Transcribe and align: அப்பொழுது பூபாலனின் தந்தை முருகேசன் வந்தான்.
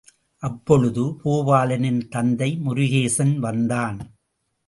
அப்பொழுது 0.43 1.03
பூபாலனின் 1.23 2.01
தந்தை 2.07 2.49
முருகேசன் 2.65 3.39
வந்தான். 3.39 3.99